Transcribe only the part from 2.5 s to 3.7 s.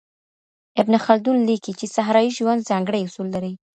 ځانګړي اصول لري.